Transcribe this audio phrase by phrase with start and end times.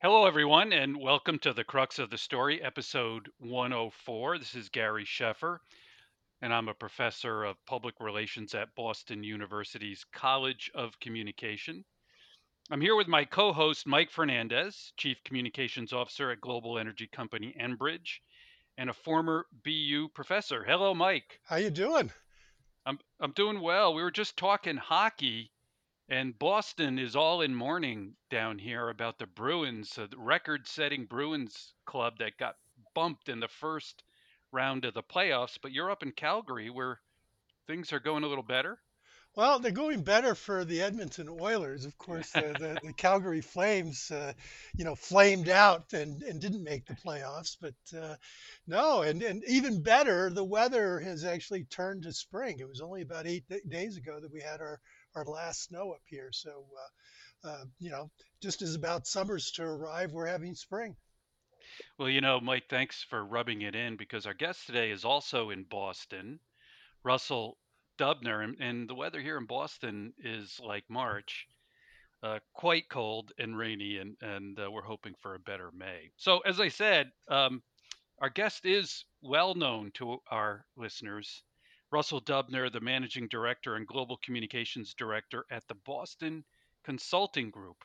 [0.00, 4.38] Hello, everyone, and welcome to the Crux of the Story, episode 104.
[4.38, 5.58] This is Gary Sheffer,
[6.40, 11.84] and I'm a professor of public relations at Boston University's College of Communication.
[12.70, 17.52] I'm here with my co host, Mike Fernandez, Chief Communications Officer at global energy company
[17.60, 18.20] Enbridge,
[18.76, 20.62] and a former BU professor.
[20.62, 21.40] Hello, Mike.
[21.42, 22.12] How you doing?
[22.86, 23.94] I'm, I'm doing well.
[23.94, 25.50] We were just talking hockey
[26.08, 31.74] and Boston is all in mourning down here about the Bruins, the record setting Bruins
[31.84, 32.56] club that got
[32.94, 34.02] bumped in the first
[34.50, 35.58] round of the playoffs.
[35.60, 37.00] But you're up in Calgary where
[37.66, 38.78] things are going a little better.
[39.36, 41.84] Well, they're going better for the Edmonton Oilers.
[41.84, 44.32] Of course, the, the, the Calgary Flames, uh,
[44.76, 47.56] you know, flamed out and, and didn't make the playoffs.
[47.60, 48.16] But uh,
[48.66, 52.58] no, and, and even better, the weather has actually turned to spring.
[52.58, 54.80] It was only about eight days ago that we had our,
[55.18, 56.30] our last snow up here.
[56.32, 56.64] So,
[57.44, 60.96] uh, uh, you know, just as about summer's to arrive, we're having spring.
[61.98, 65.50] Well, you know, Mike, thanks for rubbing it in because our guest today is also
[65.50, 66.40] in Boston,
[67.04, 67.58] Russell
[67.98, 71.46] Dubner, and, and the weather here in Boston is like March.
[72.20, 76.10] Uh, quite cold and rainy, and and uh, we're hoping for a better May.
[76.16, 77.62] So, as I said, um,
[78.20, 81.44] our guest is well known to our listeners.
[81.90, 86.44] Russell Dubner, the managing director and global communications director at the Boston
[86.84, 87.82] Consulting Group.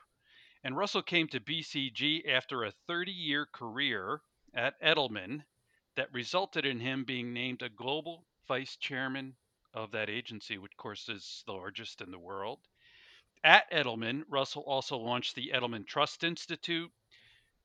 [0.64, 4.22] And Russell came to BCG after a 30 year career
[4.54, 5.46] at Edelman
[5.96, 9.36] that resulted in him being named a global vice chairman
[9.74, 12.60] of that agency, which, of course, is the largest in the world.
[13.44, 16.92] At Edelman, Russell also launched the Edelman Trust Institute,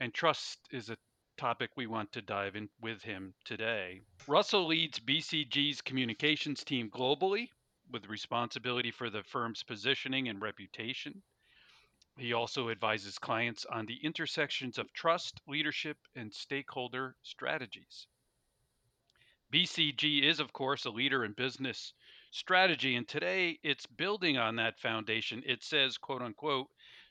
[0.00, 0.96] and trust is a
[1.38, 4.00] topic we want to dive in with him today.
[4.26, 7.48] Russell leads BCG's communications team globally
[7.90, 11.22] with responsibility for the firm's positioning and reputation.
[12.18, 18.08] He also advises clients on the intersections of trust, leadership, and stakeholder strategies.
[19.52, 21.94] BCG is, of course, a leader in business
[22.32, 25.42] strategy, and today it's building on that foundation.
[25.46, 26.68] It says, quote unquote,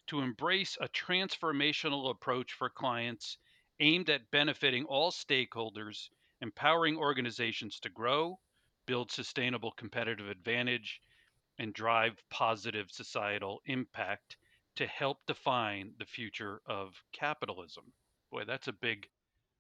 [0.08, 3.38] to embrace a transformational approach for clients
[3.80, 6.10] aimed at benefiting all stakeholders,
[6.42, 8.40] empowering organizations to grow,
[8.86, 11.02] build sustainable competitive advantage,
[11.60, 14.38] and drive positive societal impact
[14.76, 17.84] to help define the future of capitalism.
[18.32, 19.08] Boy, that's a big,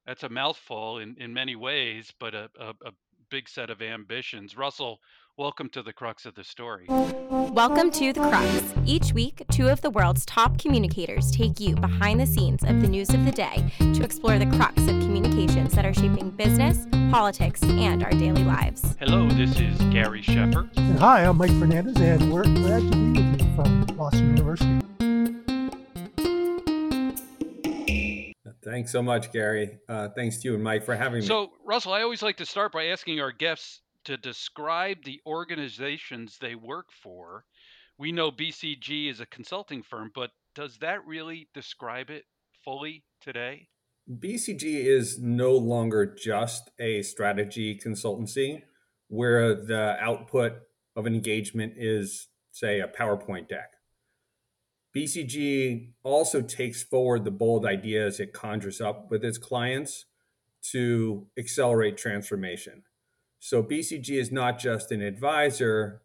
[0.06, 2.92] that's a mouthful in, in many ways, but a, a, a
[3.30, 4.56] big set of ambitions.
[4.56, 5.00] Russell,
[5.38, 6.88] welcome to the crux of the story.
[6.90, 8.64] Welcome to The Crux.
[8.88, 12.88] Each week, two of the world's top communicators take you behind the scenes of the
[12.88, 17.62] news of the day to explore the crux of communications that are shaping business, politics,
[17.62, 18.96] and our daily lives.
[19.00, 20.76] Hello, this is Gary Sheffer.
[20.76, 24.82] And hi, I'm Mike Fernandez, and we're glad to be with you from Boston University.
[28.64, 29.78] Thanks so much, Gary.
[29.88, 31.26] Uh, thanks to you and Mike for having me.
[31.26, 36.38] So, Russell, I always like to start by asking our guests to describe the organizations
[36.40, 37.44] they work for.
[38.00, 42.24] We know BCG is a consulting firm, but does that really describe it
[42.64, 43.68] fully today?
[44.10, 48.62] BCG is no longer just a strategy consultancy
[49.10, 50.54] where the output
[50.96, 53.72] of an engagement is, say, a PowerPoint deck.
[54.96, 60.06] BCG also takes forward the bold ideas it conjures up with its clients
[60.72, 62.84] to accelerate transformation.
[63.40, 66.02] So BCG is not just an advisor,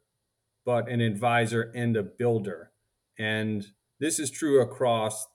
[0.64, 2.72] but an advisor and a builder.
[3.18, 3.66] And
[4.00, 5.26] this is true across,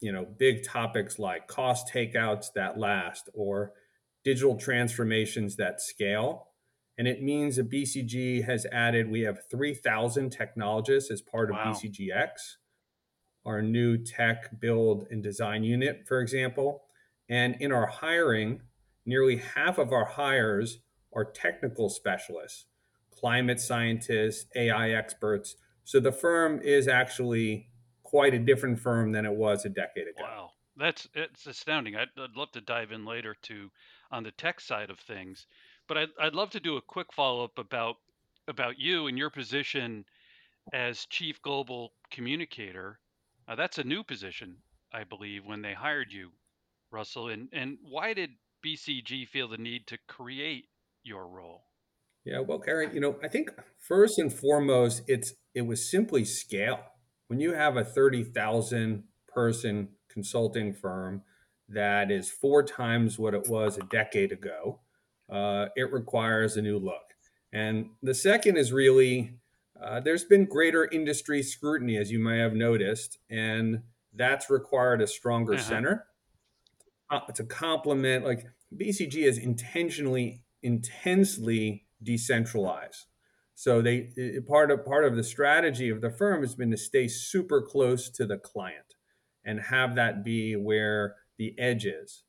[0.00, 3.72] you know, big topics like cost takeouts that last or
[4.24, 6.48] digital transformations that scale.
[6.96, 11.70] And it means that BCG has added, we have 3,000 technologists as part Wow.
[11.70, 12.56] of BCGX
[13.48, 16.82] our new tech build and design unit, for example.
[17.30, 18.60] And in our hiring,
[19.06, 20.80] nearly half of our hires
[21.14, 22.66] are technical specialists,
[23.10, 25.56] climate scientists, AI experts.
[25.84, 27.68] So the firm is actually
[28.02, 30.22] quite a different firm than it was a decade ago.
[30.22, 31.96] Wow, that's it's astounding.
[31.96, 33.70] I'd, I'd love to dive in later to
[34.10, 35.46] on the tech side of things,
[35.86, 37.96] but I'd, I'd love to do a quick follow up about
[38.48, 40.04] about you and your position
[40.72, 42.98] as chief global communicator.
[43.46, 44.56] Uh, that's a new position,
[44.92, 46.30] I believe, when they hired you,
[46.90, 47.28] Russell.
[47.28, 48.30] And and why did
[48.64, 50.66] BCG feel the need to create
[51.08, 51.62] your role?
[52.24, 56.80] Yeah, well, Gary, you know, I think first and foremost, it's it was simply scale.
[57.28, 61.22] When you have a 30,000 person consulting firm
[61.68, 64.80] that is four times what it was a decade ago,
[65.30, 67.14] uh, it requires a new look.
[67.52, 69.38] And the second is really
[69.80, 73.82] uh, there's been greater industry scrutiny, as you may have noticed, and
[74.14, 75.62] That's required a stronger Uh-huh.
[75.62, 76.06] center
[77.10, 78.24] uh, to complement.
[78.24, 78.46] Like
[78.76, 83.06] BCG is intentionally, intensely decentralized.
[83.54, 86.76] So they it- part of part of the strategy of the firm has been to
[86.76, 88.94] stay super close to the client
[89.44, 92.24] and have that be where the edge is.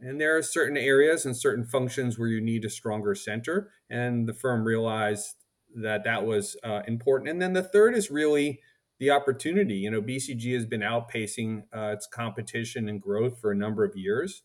[0.00, 4.28] And there are certain areas and certain functions where you need a stronger center, and
[4.28, 5.36] the firm realized
[5.74, 7.30] that that was uh, important.
[7.30, 8.60] And then the third is really
[8.98, 9.74] the opportunity.
[9.76, 13.96] You know, BCG has been outpacing uh, its competition and growth for a number of
[13.96, 14.42] years,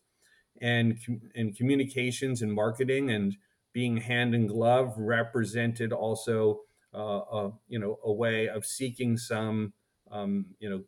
[0.60, 0.98] and
[1.34, 3.36] in communications and marketing and
[3.72, 6.60] being hand in glove represented also
[6.94, 9.72] uh, a, you know a way of seeking some
[10.10, 10.84] um, you know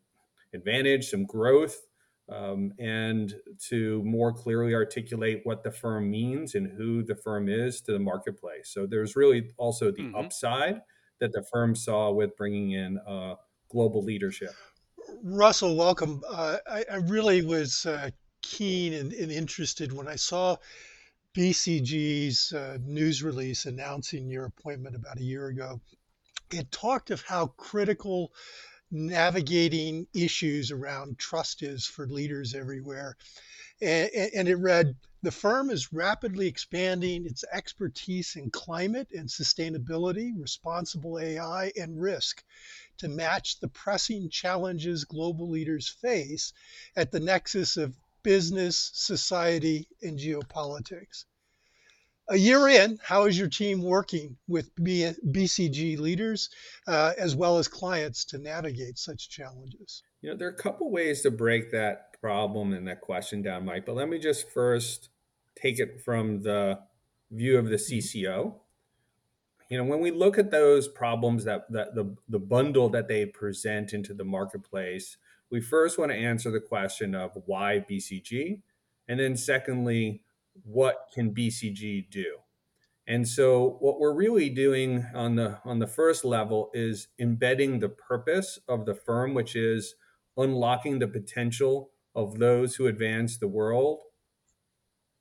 [0.53, 1.87] advantage, some growth,
[2.29, 3.35] um, and
[3.69, 7.99] to more clearly articulate what the firm means and who the firm is to the
[7.99, 8.69] marketplace.
[8.73, 10.25] So there's really also the Mhm.
[10.25, 10.81] upside
[11.19, 13.35] that the firm saw with bringing in uh,
[13.69, 14.51] global leadership.
[15.23, 16.21] Russell, welcome.
[16.27, 18.09] Uh, I, I really was uh,
[18.41, 20.57] keen and, and interested when I saw
[21.35, 25.79] BCG's uh, news release announcing your appointment about a year ago.
[26.51, 28.33] It talked of how critical
[28.91, 33.15] navigating issues around trust is for leaders everywhere.
[33.81, 40.33] And, and it read The firm is rapidly expanding its expertise in climate and sustainability,
[40.37, 42.43] responsible AI, and risk
[42.97, 46.51] to match the pressing challenges global leaders face
[46.95, 51.25] at the nexus of business, society, and geopolitics.
[52.29, 56.49] A year in, how is your team working with BCG leaders
[56.87, 60.03] uh, as well as clients to navigate such challenges?
[60.21, 63.65] You know, there are a couple ways to break that problem and that question down,
[63.65, 63.85] Mike.
[63.85, 65.09] But let me just first
[65.61, 66.79] take it from the
[67.31, 68.55] view of the CCO.
[69.69, 73.25] You know, when we look at those problems that, that the, the bundle that they
[73.25, 75.17] present into the marketplace,
[75.51, 78.61] we first want to answer the question of why BCG,
[79.07, 80.23] and then secondly,
[80.63, 82.37] what can BCG do?
[83.07, 87.89] And so what we're really doing on the on the first level is embedding the
[87.89, 89.95] purpose of the firm, which is
[90.37, 93.99] unlocking the potential of those who advance the world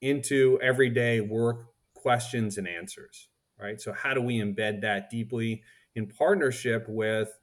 [0.00, 3.28] into everyday work questions and answers,
[3.58, 3.80] right?
[3.80, 5.62] So how do we embed that deeply
[5.94, 7.38] in partnership with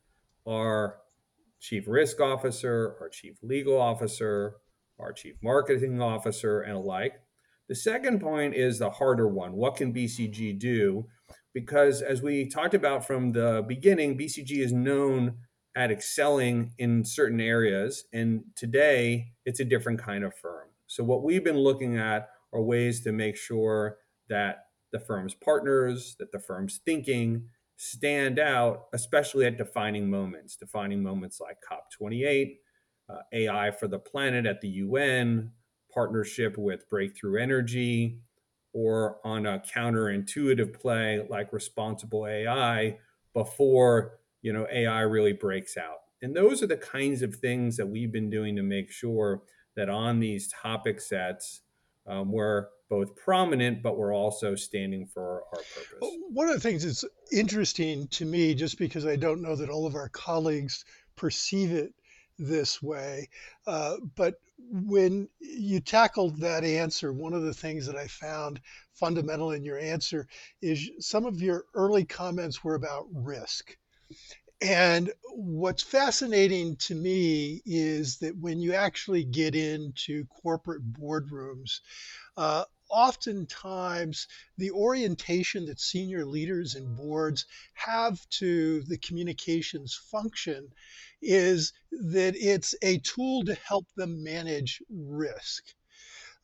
[0.47, 0.97] our
[1.59, 4.55] chief risk officer, our chief legal officer,
[4.99, 7.13] our chief marketing officer, and alike.
[7.69, 9.53] The second point is the harder one.
[9.53, 11.07] What can BCG do?
[11.53, 15.37] Because as we talked about from the beginning, BCG is known
[15.75, 18.05] at excelling in certain areas.
[18.13, 20.69] And today, it's a different kind of firm.
[20.87, 23.97] So, what we've been looking at are ways to make sure
[24.29, 31.01] that the firm's partners, that the firm's thinking stand out, especially at defining moments, defining
[31.01, 32.57] moments like COP28,
[33.09, 35.51] uh, AI for the planet at the UN,
[35.93, 38.19] partnership with Breakthrough Energy,
[38.73, 42.97] or on a counterintuitive play like responsible AI
[43.33, 45.99] before you know AI really breaks out.
[46.21, 49.43] And those are the kinds of things that we've been doing to make sure
[49.75, 51.61] that on these topic sets,
[52.07, 56.17] um, we're both prominent, but we're also standing for our purpose.
[56.29, 59.85] One of the things that's interesting to me, just because I don't know that all
[59.85, 60.85] of our colleagues
[61.15, 61.93] perceive it
[62.39, 63.29] this way,
[63.65, 64.35] uh, but
[64.71, 68.59] when you tackled that answer, one of the things that I found
[68.93, 70.27] fundamental in your answer
[70.61, 73.77] is some of your early comments were about risk.
[74.61, 81.81] And what's fascinating to me is that when you actually get into corporate boardrooms,
[82.37, 84.27] uh, oftentimes
[84.57, 90.67] the orientation that senior leaders and boards have to the communications function
[91.21, 95.63] is that it's a tool to help them manage risk.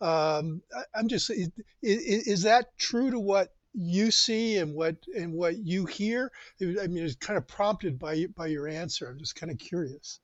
[0.01, 0.61] Um,
[0.93, 1.49] I'm just, is,
[1.81, 6.31] is that true to what you see and what and what you hear?
[6.61, 9.07] I mean, it's kind of prompted by by your answer.
[9.09, 10.19] I'm just kind of curious.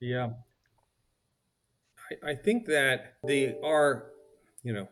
[0.00, 0.30] Yeah.
[2.10, 4.06] I, I think that they are,
[4.62, 4.88] you know,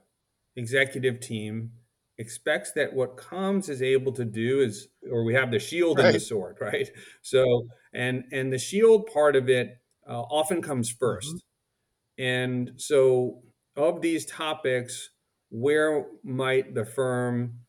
[0.57, 1.73] executive team
[2.19, 6.15] expects that what comms is able to do is or we have the shield and
[6.15, 6.89] the sword, right?
[7.23, 9.79] So and and the shield part of it
[10.09, 11.45] uh, often comes hmm first.
[12.19, 13.43] And so
[13.77, 15.11] of these topics,
[15.51, 17.61] where might the firm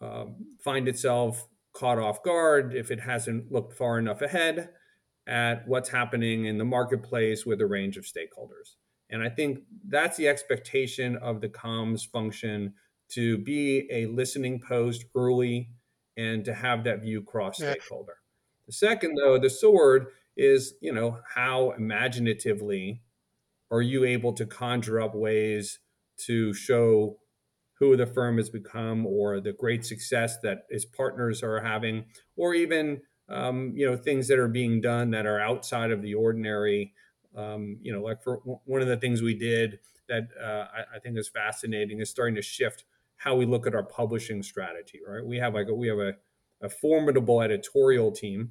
[0.00, 4.70] um, find itself caught off guard if it hasn't looked far enough ahead
[5.26, 8.76] at what's happening in the marketplace with a range of stakeholders.
[9.10, 12.74] And I think that's the expectation of the comms function
[13.10, 15.70] to be a listening post early
[16.16, 17.74] and to have that view cross Yeah.
[17.74, 18.18] stakeholder.
[18.66, 23.02] The second, though, the sword is you know how imaginatively
[23.70, 25.80] are you able to conjure up ways
[26.18, 27.18] to show
[27.78, 32.54] who the firm has become or the great success that its partners are having or
[32.54, 36.94] even um, you know things that are being done that are outside of the ordinary
[37.36, 40.98] um, you know like for one of the things we did that uh, I, I,
[40.98, 42.84] think is fascinating is starting to shift
[43.16, 45.24] how we look at our publishing strategy right?
[45.24, 46.14] We have like a, we have a,
[46.62, 48.50] a formidable editorial team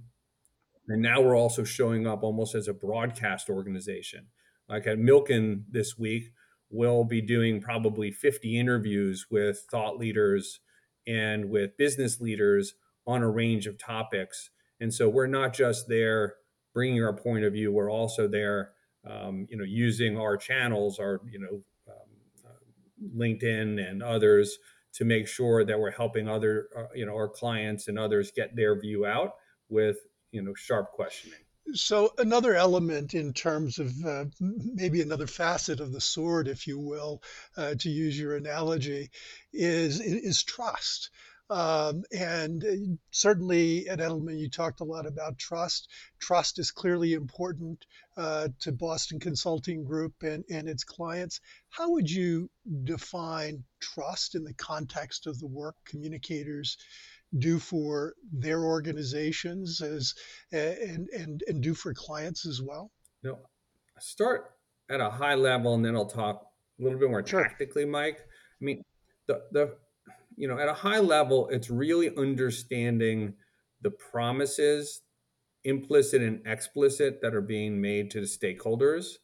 [0.88, 4.28] and now we're also showing up almost as a broadcast organization.
[4.70, 6.32] Like at milken this week
[6.70, 10.60] we'll be doing probably 50 interviews with thought leaders
[11.08, 12.74] and with business leaders
[13.06, 14.50] on a range of topics.
[14.80, 16.36] And so we're not just there
[16.78, 18.70] bringing our point of view we're also there
[19.10, 22.10] um, you know using our channels our you know um,
[22.46, 24.60] uh, linkedin and others
[24.94, 28.56] to make sure that we're helping other uh, you know our clients and others get
[28.56, 29.32] their view out
[29.70, 29.98] with
[30.32, 31.40] you know sharp questioning
[31.74, 36.80] so another element in terms of uh, maybe another facet of the sword, if you
[36.80, 37.22] will,
[37.58, 39.10] uh, to use your analogy,
[39.52, 41.10] is is trust.
[41.50, 45.90] Um, and uh, certainly at Edelman, you talked a lot about trust.
[46.20, 47.86] Trust is clearly important
[48.18, 51.40] uh, to Boston Consulting Group and, and its clients.
[51.70, 52.50] How would you
[52.84, 56.78] define trust in the context of the work communicators
[57.38, 60.16] do for their organizations as
[60.52, 62.92] and and and do for clients as well?
[63.22, 63.40] You know,
[64.00, 64.52] start
[64.90, 66.46] at a high level and then I'll talk
[66.80, 67.44] a little bit more sure.
[67.44, 68.20] tactically, Mike.
[68.20, 68.84] I mean,
[69.28, 69.78] the the
[70.38, 73.34] you know, at a high level, it's really understanding
[73.82, 75.02] the promises,
[75.64, 79.16] implicit and explicit, that are being made to the stakeholders,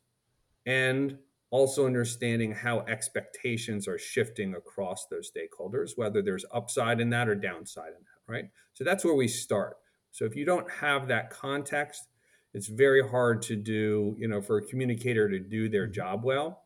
[0.65, 1.17] and
[1.51, 7.35] also understanding how expectations are shifting across those stakeholders, whether there's upside in that or
[7.35, 8.45] downside in that, right?
[8.73, 9.77] So that's where we start.
[10.11, 12.07] So if you don't have that context,
[12.55, 15.93] it's very hard to do, you know, for a communicator to do their mm-hmm.
[15.93, 16.63] job well.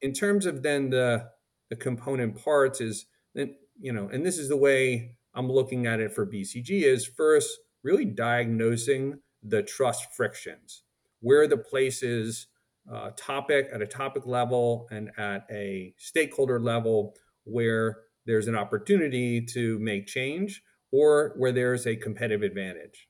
[0.00, 1.28] In terms of then the
[1.68, 6.00] the component parts is then, you know, and this is the way I'm looking at
[6.00, 10.82] it for BCG is first really diagnosing the trust frictions.
[11.20, 12.46] Where the places
[12.92, 17.14] uh, topic at a topic level and at a stakeholder level
[17.44, 23.08] where there's an opportunity to make change or where there's a competitive advantage.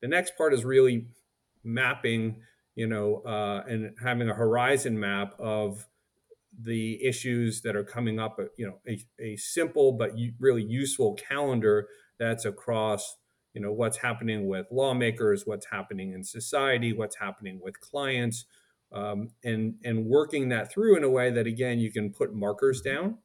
[0.00, 1.08] The next part is really
[1.64, 2.36] mapping,
[2.74, 5.86] you know, uh, and having a horizon map of
[6.62, 8.36] the issues that are coming up.
[8.38, 11.88] Uh, you know, a, a simple but really useful calendar
[12.18, 13.16] that's across
[13.54, 18.44] you know what's happening with lawmakers what's happening in society what's happening with clients
[18.92, 22.80] um, and and working that through in a way that again you can put markers
[22.80, 23.18] down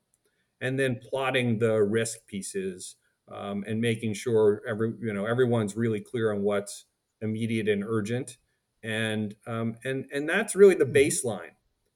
[0.61, 2.95] and then plotting the risk pieces
[3.31, 6.85] um, and making sure every you know everyone's really clear on what's
[7.21, 8.37] immediate and urgent
[8.83, 10.95] and um, and and that's really the mm-hmm.
[10.95, 11.54] baseline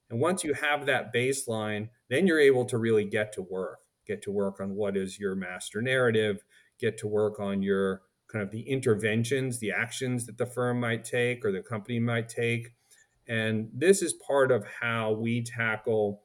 [0.10, 4.22] and once you have that baseline then you're able to really get to work get
[4.22, 6.44] to work on what is your master narrative
[6.80, 8.02] get to work on your
[8.32, 12.30] kind of the interventions the actions that the firm might take or the company might
[12.30, 12.74] take.
[13.28, 16.24] And this is part of how we tackle,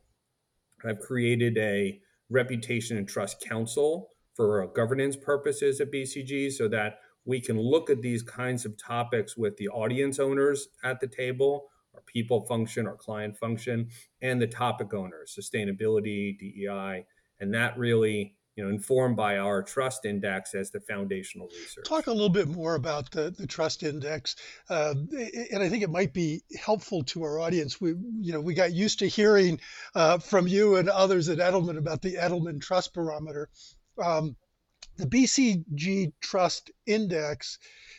[0.85, 2.01] I've created a
[2.31, 8.03] reputation and trust council for governance purposes at BCG so that we can look at
[8.03, 12.97] these kinds of topics with the audience owners at the table, our people function, our
[12.97, 13.89] client function,
[14.23, 17.07] and the topic owners, sustainability, DEI.
[17.41, 21.85] And that really you know, informed by our trust index as the foundational research.
[21.87, 24.37] Talk a little bit more about the, the trust index,
[24.71, 24.95] uh,
[25.53, 27.81] and I think it might be helpful to our audience.
[27.81, 29.61] We, you know, we got used to hearing
[29.95, 33.49] uh, from you and others at Edelman about the Edelman Trust Barometer.
[34.03, 34.37] Um,
[34.97, 37.59] the BCG Trust Index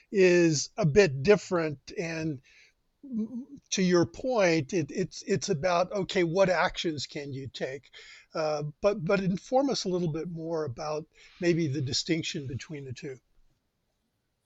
[0.10, 2.40] is a bit different and
[3.72, 7.84] to your point, it, it's it's about okay, what actions can you take?
[8.34, 11.06] Uh, but but inform us a little bit more about
[11.42, 13.18] maybe the distinction between the two.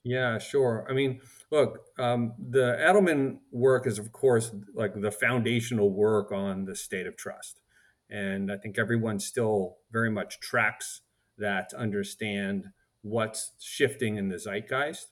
[0.02, 0.86] Yeah, sure.
[0.88, 6.64] I mean, look, um, the Edelman work is, of course, like the foundational work on
[6.64, 7.60] the state of trust,
[8.08, 11.02] and I think everyone still very much tracks
[11.36, 12.66] that to understand
[13.02, 15.06] what's shifting in the zeitgeist.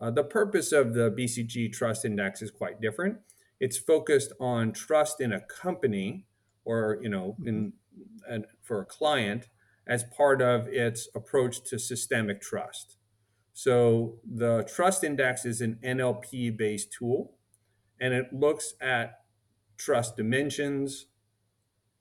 [0.00, 3.18] Uh, the purpose of the BCG Trust Index is quite different.
[3.60, 6.26] It's focused on trust in a company,
[6.64, 7.72] or you know, in
[8.28, 9.48] and for a client
[9.86, 12.96] as part of its approach to systemic trust.
[13.52, 17.34] So the trust index is an NLP based tool
[18.00, 19.20] and it looks at
[19.76, 21.06] trust dimensions,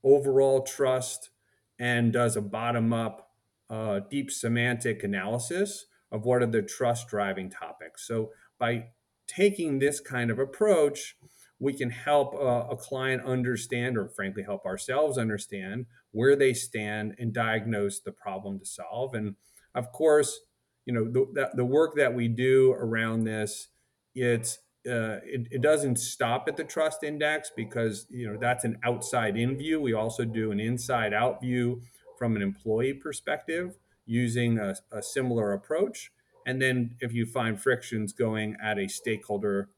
[0.04, 1.30] overall trust,
[1.78, 3.32] and does a bottom up
[3.70, 8.08] uh, deep semantic analysis of what are the trust driving topics.
[8.08, 8.30] So
[8.60, 8.86] by
[9.28, 11.18] taking this kind of approach,
[11.60, 17.16] we can help a, a client understand, or frankly, help ourselves understand where they stand
[17.18, 19.16] and diagnose the problem to solve.
[19.16, 19.36] And
[19.74, 20.40] of course,
[20.86, 23.70] you know the, the work that we do around this,
[24.14, 28.78] it's uh, it, it, doesn't stop at the trust index because you know that's an
[28.84, 29.80] outside in view.
[29.80, 31.82] We also do an inside out view
[32.20, 36.12] from an employee perspective using a, a similar approach.
[36.46, 39.70] And then if you find frictions going at a stakeholder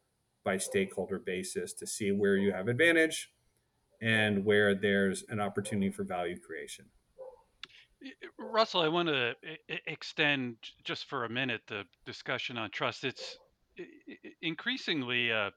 [0.43, 3.31] by stakeholder basis to see where you have advantage
[4.01, 6.85] and where there's an opportunity for value creation.
[8.03, 9.35] Eh, eh, Russell, I want to
[9.87, 13.03] extend just for a minute the discussion on trust.
[13.03, 13.37] It's
[14.41, 15.51] increasingly a,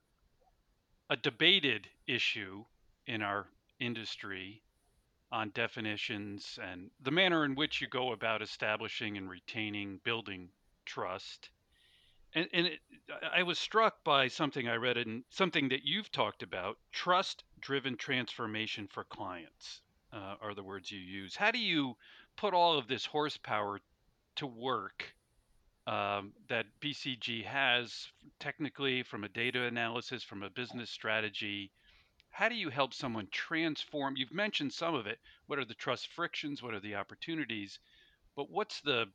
[1.10, 2.64] a debated issue
[3.06, 3.46] in our
[3.80, 4.62] industry
[5.30, 10.48] on definitions and the manner in which you go about establishing and retaining, building
[10.86, 11.50] trust.
[12.34, 12.80] And, and it,
[13.34, 17.96] I was struck by something I read in something that you've talked about trust driven
[17.96, 19.80] transformation for clients,
[20.12, 21.36] uh, are the words you use.
[21.36, 21.96] How do you
[22.36, 23.80] put all of this horsepower
[24.36, 25.14] to work
[25.88, 28.08] um, that BCG has
[28.38, 31.70] technically from a data analysis, from a business strategy.
[32.30, 34.16] How do you help someone transform?
[34.16, 35.18] You've mentioned some of it.
[35.46, 36.62] What are the trust frictions?
[36.62, 37.78] What are the opportunities?
[38.36, 39.06] But what's the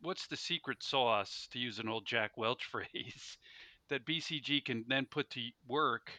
[0.00, 3.38] what's the secret sauce, to use an old Jack Welch phrase,
[3.88, 6.10] that BCG can then put to work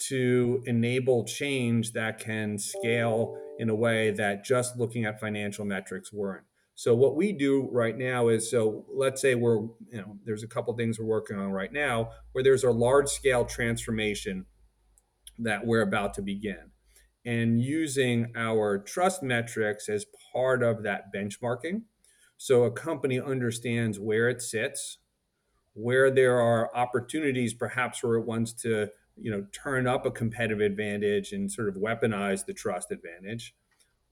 [0.09, 6.13] to enable change that can scale in a way that just looking at financial metrics
[6.13, 6.45] weren't.
[6.75, 9.59] So what we do right now is so let's say we're
[9.91, 13.09] you know there's a couple things we're working on right now where there's a large
[13.09, 14.47] scale transformation
[15.39, 16.71] that we're about to begin
[17.25, 21.83] and using our trust metrics as part of that benchmarking
[22.37, 24.99] so a company understands where it sits
[25.75, 28.89] where there are opportunities perhaps where it wants to
[29.23, 33.55] you know turn up a competitive advantage and sort of weaponize the trust advantage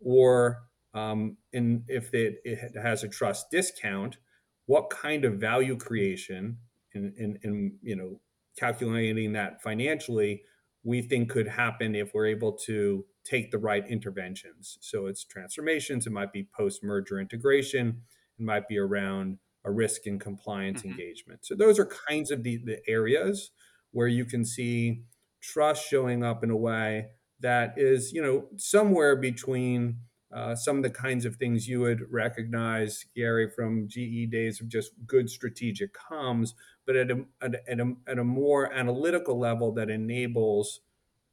[0.01, 4.19] or um, and if it, it has a trust discount
[4.67, 6.59] what kind of value creation
[6.95, 8.21] and, and, and you know
[8.59, 10.43] calculating that financially
[10.83, 16.07] we think could happen if we're able to take the right interventions so it's transformations
[16.07, 18.03] it might be post merger integration
[18.39, 20.91] it might be around a risk and compliance mm-hmm.
[20.91, 21.45] engagement.
[21.45, 23.51] So those are kinds of the, the areas
[23.93, 25.03] where you can see
[25.41, 27.07] trust showing up in a way
[27.41, 29.97] that is, you know, somewhere between
[30.35, 34.69] uh, some of the kinds of things you would recognize, Gary, from GE days of
[34.69, 36.51] just good strategic comms,
[36.87, 40.81] but at a, at a, at a, more analytical level that enables,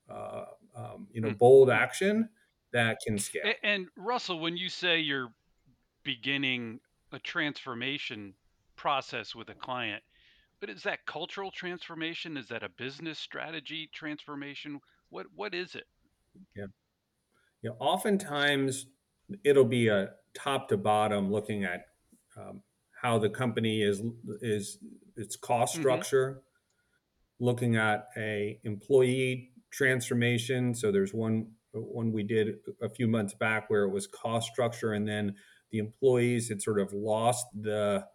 [0.10, 1.38] uh, um, you know, mm-hmm.
[1.38, 2.30] bold action
[2.74, 3.44] that can scale.
[3.44, 5.30] And, and Russell, when you say you're
[6.04, 6.80] beginning
[7.12, 8.34] a transformation
[8.76, 10.04] process with a client.
[10.60, 12.38] But is that cultural transformation?
[12.38, 14.80] Is that a business strategy transformation?
[15.10, 15.86] What what is it?
[16.56, 16.66] Yeah.
[17.62, 17.72] Yeah.
[17.80, 18.88] Oftentimes
[19.44, 21.86] it'll be a top to bottom looking at
[22.38, 22.62] um,
[23.02, 24.02] how the company is
[24.42, 24.80] is
[25.16, 25.82] its cost mm-hmm.
[25.82, 27.46] structure, mm-hmm.
[27.46, 30.74] looking at a employee transformation.
[30.74, 34.94] So there's one one we did a few months back where it was cost structure
[34.94, 35.36] and then
[35.72, 38.06] the employees had sort of lost the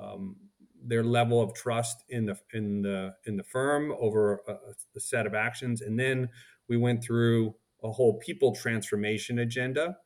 [0.00, 0.36] um,
[0.84, 4.52] their level of trust in the in the in the firm over a,
[4.96, 6.28] a set of actions and then
[6.68, 9.96] we went through a whole people transformation agenda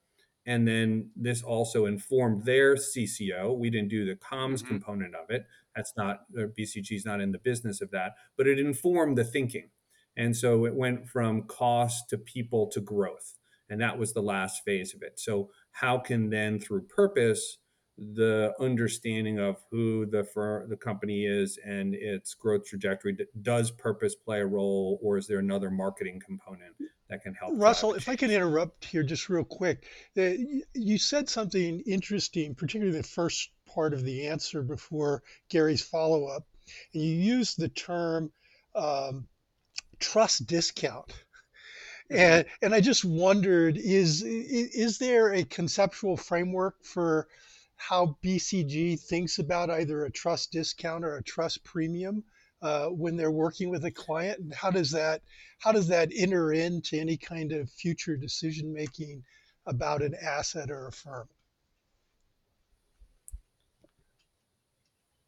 [0.46, 3.58] and then this also informed their CCO.
[3.58, 4.68] We didn't do the comms mm-hmm.
[4.68, 5.44] component of it.
[5.74, 9.70] That's not BCG is not in the business of that, but it informed the thinking.
[10.16, 13.34] And so it went from cost to people to growth.
[13.68, 15.18] And that was the last phase of it.
[15.18, 17.58] So how can then through purpose
[17.98, 24.14] the understanding of who the firm, the company is and its growth trajectory does purpose
[24.14, 26.74] play a role or is there another marketing component
[27.08, 29.86] that can help russell if i can interrupt here just real quick
[30.74, 36.44] you said something interesting particularly the first part of the answer before gary's follow-up.
[36.94, 38.32] And you used the term
[38.74, 39.28] um,
[39.98, 41.12] trust discount.
[42.08, 47.26] And and i just wondered is is there a conceptual framework for
[47.76, 52.24] how BCG thinks about either a trust discount or a trust premium
[52.62, 55.22] uh, when they're working with a client, and how does that
[55.58, 59.22] how does that enter into any kind of future decision making
[59.66, 61.28] about an asset or a firm?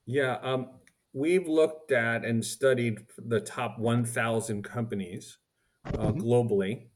[0.07, 0.71] Yeah, um,
[1.13, 5.39] we've looked at and studied the top 1,000 companies
[5.85, 6.21] uh, mm-hmm.
[6.21, 6.87] globally.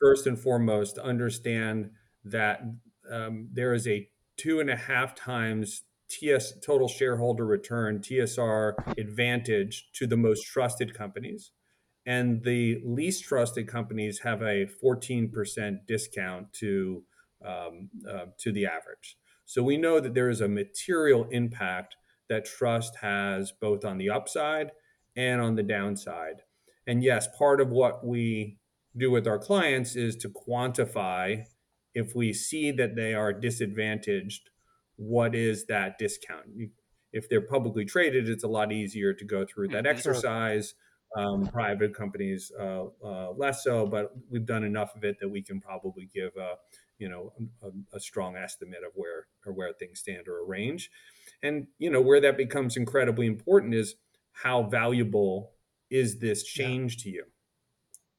[0.00, 1.90] First and foremost, to understand
[2.24, 2.60] that
[3.10, 9.88] um, there is a two and a half times TS total shareholder return TSR advantage
[9.94, 11.52] to the most trusted companies.
[12.04, 17.04] And the least trusted companies have a 14% discount to,
[17.44, 19.16] um, uh, to the average.
[19.46, 21.96] So we know that there is a material impact
[22.28, 24.72] that trust has both on the upside
[25.16, 26.42] and on the downside.
[26.86, 28.58] And yes, part of what we
[28.96, 31.44] do with our clients is to quantify
[31.94, 34.50] if we see that they are disadvantaged,
[34.96, 36.46] what is that discount?
[37.12, 39.96] If they're publicly traded, it's a lot easier to go through that mm-hmm.
[39.96, 40.74] exercise.
[41.14, 45.42] Um, private companies uh, uh, less so, but we've done enough of it that we
[45.42, 46.54] can probably give a
[46.96, 50.90] you know a, a, strong estimate of where or where things stand or a range.
[51.42, 53.96] And you know where that becomes incredibly important is
[54.32, 55.50] how valuable
[55.90, 57.02] is this change yeah.
[57.02, 57.24] to you.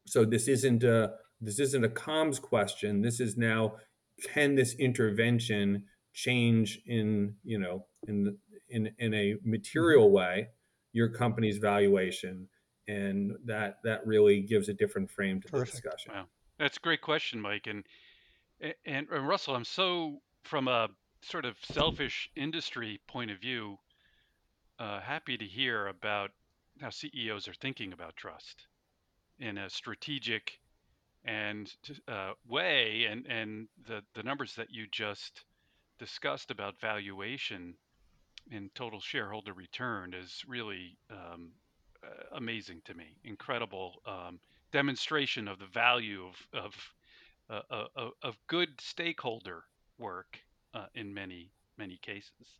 [0.05, 3.01] So this isn't a this isn't a comms question.
[3.01, 3.75] This is now
[4.23, 8.37] can this intervention change in you know in
[8.69, 10.15] in in a material mm-hmm.
[10.15, 10.47] way
[10.93, 12.47] your company's valuation
[12.87, 15.71] and that that really gives a different frame to Perfect.
[15.71, 16.13] the discussion.
[16.13, 16.25] Wow.
[16.59, 17.67] That's a great question, Mike.
[17.67, 17.83] And,
[18.85, 20.89] and and Russell, I'm so from a
[21.21, 23.77] sort of selfish industry point of view,
[24.79, 26.31] uh, happy to hear about
[26.81, 28.67] how CEOs are thinking about trust
[29.39, 30.59] in a strategic
[31.25, 31.73] and
[32.07, 35.43] uh, way and and the the numbers that you just
[35.99, 37.75] discussed about valuation
[38.51, 41.51] and total shareholder return is really um,
[42.03, 43.15] uh, amazing to me.
[43.23, 44.39] Incredible um,
[44.71, 46.93] demonstration of the value of of
[47.49, 49.63] uh, uh, of, of good stakeholder
[49.97, 50.39] work
[50.73, 52.59] uh, in many many cases.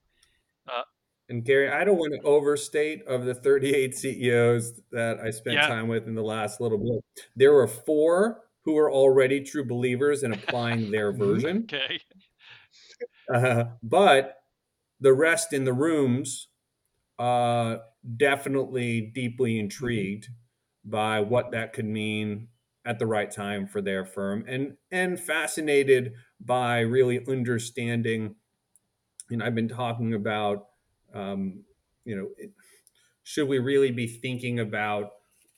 [0.67, 0.83] Uh,
[1.29, 5.67] and Gary, I don't want to overstate of the 38 CEOs that I spent yeah.
[5.67, 7.03] time with in the last little bit.
[7.35, 11.67] There were four who are already true believers and applying their version.
[11.71, 11.99] okay.
[13.33, 14.37] Uh, but
[14.99, 16.47] the rest in the rooms
[17.19, 17.77] uh,
[18.17, 20.29] definitely deeply intrigued
[20.83, 22.47] by what that could mean
[22.85, 28.35] at the right time for their firm and and fascinated by really understanding
[29.29, 30.65] and I've been talking about
[31.13, 31.63] um,
[32.03, 32.27] you know
[33.23, 35.11] should we really be thinking about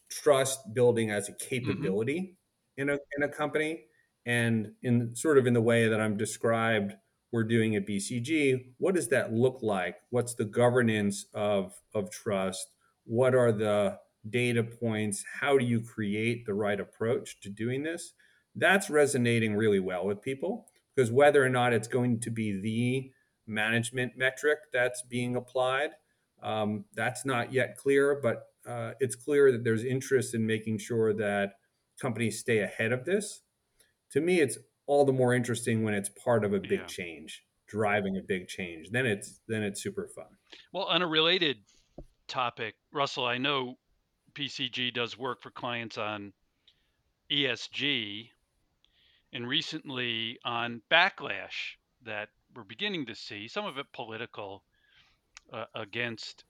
[0.09, 1.49] trust building as a mm-hmm.
[1.49, 2.35] capability
[2.77, 3.85] in a in a company.
[4.25, 6.95] And in sort of in the way that I'm described
[7.31, 9.97] we're doing at BCG what does that look like?
[10.09, 12.67] What's the governance of of trust?
[13.05, 15.23] What are the data points?
[15.41, 18.13] How do you create the right approach to doing this?
[18.55, 23.11] That's resonating really well with people because whether or not it's going to be the
[23.47, 25.91] management metric that's being applied
[26.41, 31.13] um, that's not yet clear but uh, it's clear that there's interest in making sure
[31.13, 31.53] that
[32.01, 33.41] companies stay ahead of this.
[34.11, 36.85] To me, it's all the more interesting when it's part of a big yeah.
[36.85, 38.89] change, driving a big change.
[38.91, 40.25] Then it's then it's super fun.
[40.71, 41.57] Well, on a related
[42.27, 43.77] topic, Russell, I know
[44.33, 46.33] BCG does work for clients on
[47.31, 48.29] ESG
[49.33, 54.63] and recently on backlash that we're beginning to see, some of it political,
[55.51, 56.45] uh, against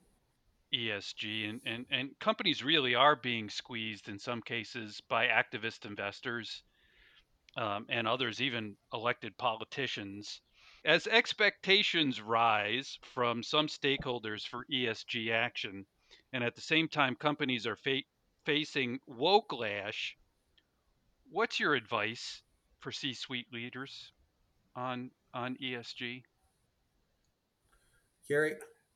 [0.73, 6.63] ESG and, and, and companies really are being squeezed in some cases by activist investors
[7.57, 10.41] um, and others, even elected politicians.
[10.83, 15.85] As expectations rise from some stakeholders for ESG action,
[16.33, 18.03] and at the same time companies are fa-
[18.45, 20.17] facing woke lash,
[21.31, 22.41] what's your advice
[22.79, 24.11] for C-suite leaders
[24.75, 26.23] on on ESG?
[28.27, 28.55] Gary,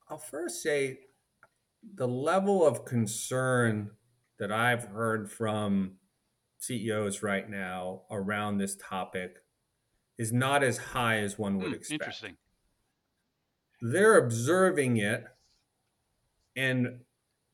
[0.10, 1.00] I'll first say
[1.84, 3.92] the level of concern
[4.38, 5.98] that I've heard from
[6.60, 9.38] CEOs right now around this topic
[10.18, 12.02] is not as high as one would Hmm, expect.
[12.02, 12.38] interesting.
[13.82, 15.26] They're observing it,
[16.56, 17.02] and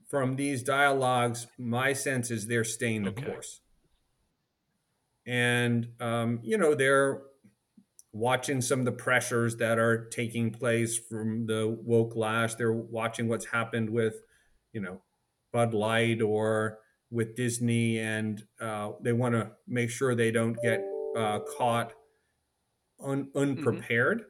[0.07, 3.31] from these dialogues, my sense is they're staying the Okay.
[3.31, 3.61] course.
[5.27, 7.21] And um, you know, they're
[8.15, 12.55] watching some of the pressures that are taking place from the woke lash.
[12.55, 14.15] They're watching what's happened with,
[14.71, 15.01] you know,
[15.51, 16.79] Bud Light or
[17.11, 20.81] with Disney, and uh, they want to make sure they don't get
[21.17, 21.91] uh, caught
[23.03, 24.23] un- unprepared.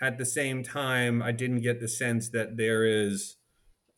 [0.00, 3.36] At the same time, I didn't get the sense that there is,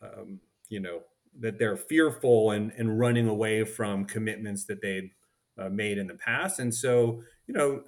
[0.02, 1.02] um, you know,
[1.38, 5.10] that they're fearful and, and running away from commitments that they'd
[5.56, 6.58] uh, made in the past.
[6.58, 7.84] And so, you know,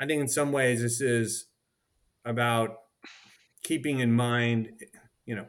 [0.00, 1.46] I think in some ways this is
[2.24, 2.78] about
[3.64, 4.72] keeping in mind,
[5.26, 5.48] you know,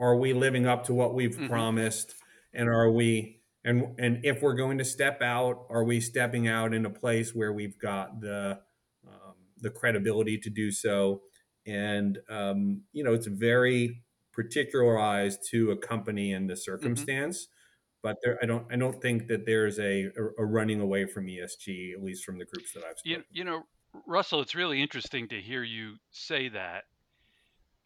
[0.00, 1.48] are we living up to what we've Mhm.
[1.48, 2.14] promised,
[2.52, 6.74] and are we and and if we're going to step out, are we stepping out
[6.74, 8.60] in a place where we've got the
[9.06, 11.22] um, the credibility to do so?
[11.66, 17.48] And um, you know, it's very particularized to a company and the circumstance.
[18.04, 21.94] But there, I don't, I don't think that there's a, a, running away from ESG,
[21.94, 23.28] at least from the groups that I've You, spoken.
[23.32, 23.62] you know,
[24.06, 26.84] Russell, it's really interesting to hear you say that.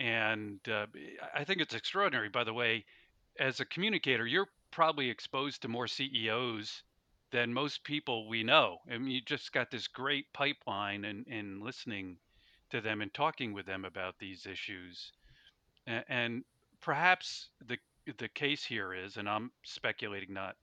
[0.01, 0.87] And uh,
[1.33, 2.85] I think it's extraordinary, by the way,
[3.39, 6.83] as a communicator, you're probably exposed to more CEOs
[7.31, 8.79] than most people we know.
[8.93, 12.17] I mean, you just got this great pipeline and, and listening
[12.71, 15.13] to them and talking with them about these issues.
[15.87, 16.45] And, and
[16.81, 17.79] perhaps the
[18.17, 20.57] the case here is, and I'm speculating, not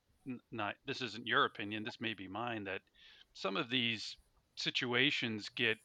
[0.51, 2.81] not this isn't your opinion, this may be mine, that
[3.33, 4.17] some of these
[4.55, 5.77] situations get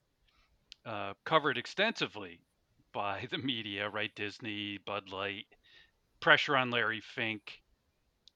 [0.86, 2.40] uh, covered extensively
[2.92, 4.14] by the media, right?
[4.14, 5.46] Disney, Bud Light,
[6.20, 7.60] pressure on Larry Fink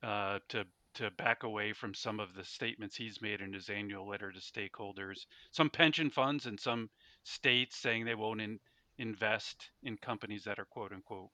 [0.03, 4.07] uh, to to back away from some of the statements he's made in his annual
[4.07, 5.27] letter to stakeholders.
[5.51, 6.89] Some pension funds in some
[7.25, 8.61] states saying they won't in,
[8.99, 11.31] invest in companies that are quote unquote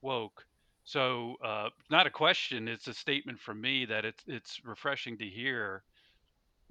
[0.00, 0.44] woke.
[0.84, 2.68] So, uh, not a question.
[2.68, 5.82] It's a statement from me that it's it's refreshing to hear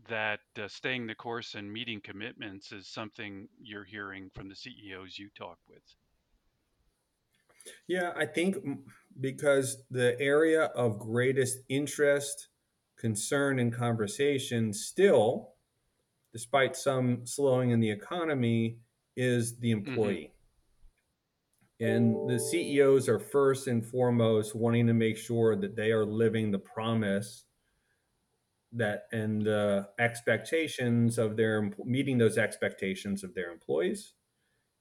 [0.07, 5.17] that uh, staying the course and meeting commitments is something you're hearing from the CEOs
[5.17, 5.81] you talk with.
[7.87, 8.57] Yeah, I think
[9.19, 12.49] because the area of greatest interest,
[12.97, 15.53] concern, and conversation still,
[16.33, 18.77] despite some slowing in the economy,
[19.15, 20.32] is the employee.
[21.83, 26.51] And the CEOs are first and foremost wanting to make sure that they are living
[26.51, 27.45] the promise
[28.71, 34.13] that and the expectations of their meeting those expectations of their employees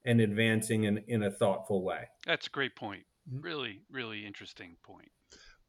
[0.05, 2.09] and advancing in, in a thoughtful way.
[2.27, 3.05] That's a great point.
[3.31, 3.45] Mhm.
[3.45, 5.11] Really, really interesting point.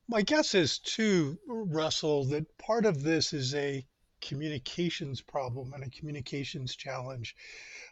[0.07, 3.85] My guess is too, Russell, that part of this is a
[4.23, 7.35] communications problem and a communications challenge.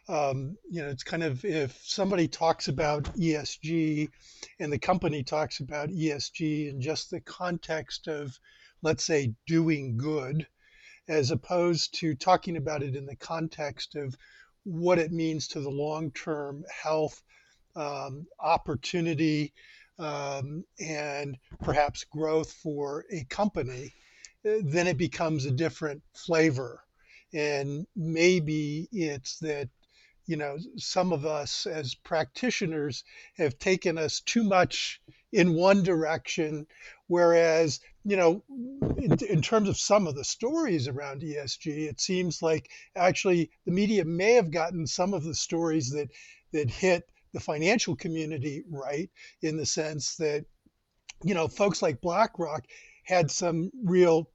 [0.08, 4.08] Um, you know, it's kind of if somebody talks about ESG
[4.58, 8.38] and the company talks about ESG in just the context of,
[8.82, 10.46] let's say, doing good,
[11.08, 14.16] as opposed to talking about it in the context of
[14.64, 17.22] what it means to the long term health,
[17.76, 19.52] um, opportunity,
[19.98, 23.92] um, and perhaps growth for a company,
[24.44, 26.84] then it becomes a different flavor.
[27.32, 29.68] And maybe it's that,
[30.26, 33.04] you know, some of us as practitioners
[33.36, 35.00] have taken us too much
[35.32, 36.66] in one direction,
[37.06, 38.42] whereas, you know,
[38.98, 43.72] in, in terms of some of the stories around ESG, it seems like actually the
[43.72, 46.08] media may have gotten some of the stories that
[46.52, 50.44] that hit the financial community right in the sense that
[51.24, 52.64] you know folks like BlackRock
[53.12, 54.28] had some real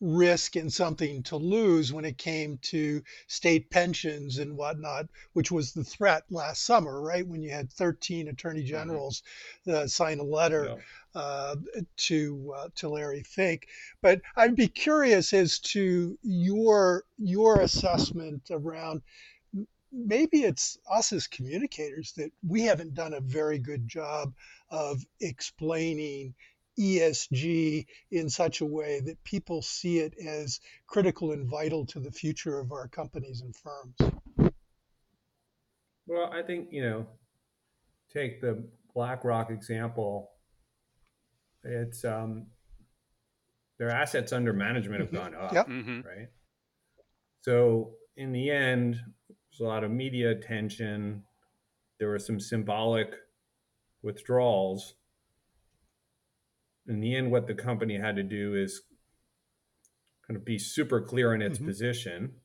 [0.00, 5.72] risk and something to lose when it came to state pensions and whatnot, which was
[5.72, 7.26] the threat last summer, right?
[7.26, 9.22] When you had 13 attorney generals
[9.66, 11.20] uh, sign a letter Yeah.
[11.20, 11.56] uh,
[11.96, 13.68] to uh, to Larry Fink.
[14.02, 19.00] But I'd be curious as to your your assessment around
[19.92, 24.34] maybe it's us as communicators that we haven't done a very good job
[24.70, 26.34] of explaining
[26.78, 32.10] ESG in such a way that people see it as critical and vital to the
[32.10, 34.12] future of our companies and firms?
[36.06, 37.06] Well, I think, you know,
[38.12, 40.30] take the BlackRock example.
[41.64, 42.46] It's um,
[43.78, 45.66] their assets under management have gone up, Yep.
[45.66, 46.28] hmm right?
[47.42, 48.96] So in the end,
[49.28, 51.24] there's a lot of media attention.
[51.98, 53.14] There were some symbolic
[54.02, 54.94] withdrawals.
[56.88, 58.82] In the end, what the company had to do is
[60.26, 61.66] kind of be super clear in its Mhm.
[61.66, 62.40] position,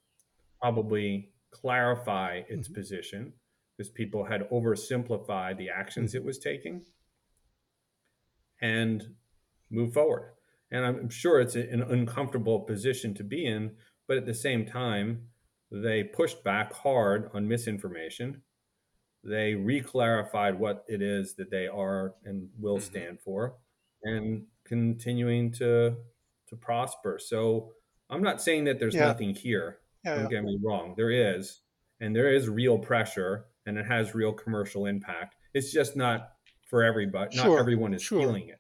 [0.60, 2.74] probably clarify its Mhm.
[2.76, 3.34] position
[3.76, 6.86] because people had oversimplified the actions it was taking
[8.62, 9.16] and
[9.70, 10.36] move forward.
[10.70, 13.78] And I'm sure it's an uncomfortable position to be in,
[14.08, 15.30] but at the same time,
[15.72, 18.44] they pushed back hard on misinformation.
[19.24, 22.82] They reclarified what it is that they are and will Mhm.
[22.82, 23.60] stand for,
[24.04, 25.96] and continuing to
[26.48, 27.18] to prosper.
[27.20, 27.72] So
[28.10, 29.06] I'm not saying that there's Yeah.
[29.08, 29.80] nothing here.
[30.04, 30.30] Yeah, Don't yeah.
[30.42, 30.96] get me wrong.
[30.98, 31.62] There is,
[32.00, 35.36] and there is real pressure, and it has real commercial impact.
[35.54, 36.34] It's just not
[36.68, 37.38] for everybody.
[37.38, 38.20] Not everyone is sure.
[38.20, 38.60] feeling it.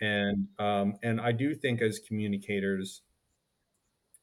[0.00, 3.02] And um, and I do think as communicators,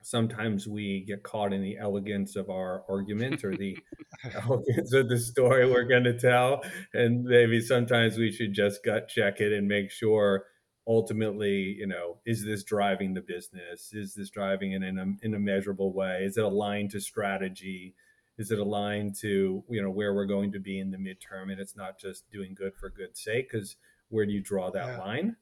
[0.09, 3.75] sometimes we get caught in the elegance of our argument or the
[4.33, 9.07] elegance of the story we're going to tell, and maybe sometimes we should just gut
[9.09, 10.45] check it and make sure
[10.87, 13.91] ultimately, you know, is this driving the business?
[13.93, 16.23] Is this driving it in a, in a measurable way?
[16.23, 17.93] Is it aligned to strategy?
[18.37, 21.51] Is it aligned to you know where we're going to be in the midterm?
[21.51, 23.75] And it's not just doing good for good's sake, because
[24.09, 24.99] where do you draw that Yeah.
[24.99, 25.35] line?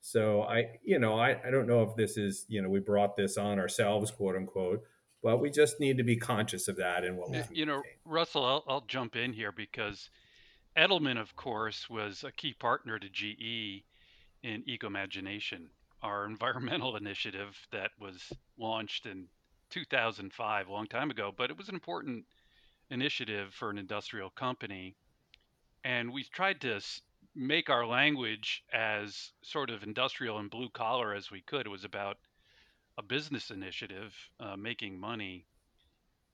[0.00, 3.16] So I, you know, I, I don't know if this is, you know, we brought
[3.16, 4.82] this on ourselves, quote unquote,
[5.22, 7.82] but we just need to be conscious of that and what we You know.
[8.04, 10.08] Russell, I'll, I'll jump in here because
[10.76, 13.84] Edelman, of course, was a key partner to GE
[14.42, 15.66] in Ecomagination,
[16.02, 19.26] our environmental initiative that was launched in
[19.68, 22.24] 2005, a long time ago, but it was an important
[22.90, 24.96] initiative for an industrial company.
[25.84, 26.80] And we tried to
[27.34, 31.66] make our language as sort of industrial and blue collar as we could.
[31.66, 32.18] It was about
[32.98, 35.46] a business initiative, uh, making money.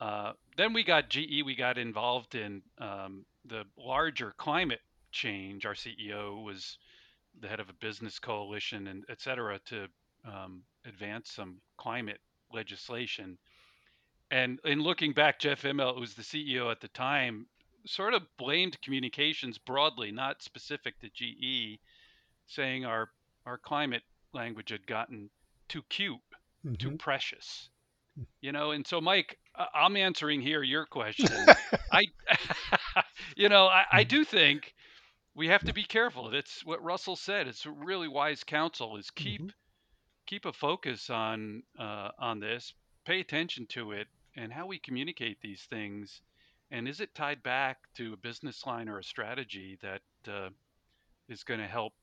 [0.00, 4.80] Uh, then we got GE, we got involved in um, the larger climate
[5.12, 5.64] change.
[5.64, 6.78] Our CEO was
[7.40, 9.86] the head of a business coalition and et cetera to
[10.24, 12.20] um, advance some climate
[12.52, 13.38] legislation.
[14.30, 17.46] And in looking back, Jeff Immelt, who was the CEO at the time,
[17.86, 21.80] sort of blamed communications broadly, not specific to GE,
[22.46, 23.10] saying our
[23.46, 25.30] our climate language had gotten
[25.68, 26.20] too cute,
[26.78, 26.98] too Mhm.
[26.98, 27.70] precious.
[28.40, 29.38] You know, and so Mike,
[29.74, 31.50] I'm answering here your question.
[31.92, 32.02] I,
[33.36, 34.74] you know, I, I do think
[35.34, 36.30] we have to be careful.
[36.30, 37.46] That's what Russell said.
[37.48, 39.52] It's really wise counsel is keep Mhm.
[40.26, 45.40] keep a focus on uh, on this, pay attention to it, and how we communicate
[45.40, 46.20] these things.
[46.70, 50.50] And is it tied back to a business line or a strategy that uh,
[51.28, 51.94] is going to help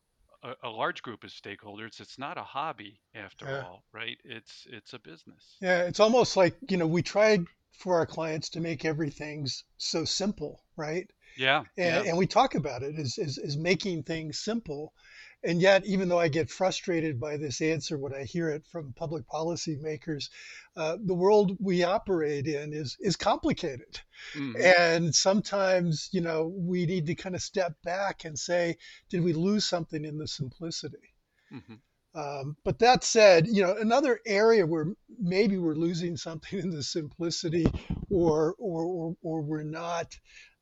[0.44, 2.00] a, a large group of stakeholders?
[2.00, 3.58] It's not a hobby after Yeah.
[3.58, 4.18] all, right?
[4.24, 5.62] It's it's a business.
[5.62, 9.48] Yeah, it's almost like, you know, we tried for our clients to make everything
[9.78, 11.10] so simple, right?
[11.38, 12.00] Yeah, yeah.
[12.00, 14.94] And, and we talk about it as, as, as making things simple.
[15.46, 18.94] And yet, even though I get frustrated by this answer when I hear it from
[18.94, 20.30] public policy makers,
[20.78, 24.00] uh, the world we operate in is, is complicated.
[24.34, 24.74] Mhm.
[24.80, 28.78] And sometimes, you know, we need to kind of step back and say,
[29.10, 31.14] did we lose something in the simplicity?
[31.52, 31.80] Mhm.
[32.16, 36.84] Um, but that said, you know, another area where maybe we're losing something in the
[36.84, 37.66] simplicity,
[38.10, 40.16] or or or, or we're not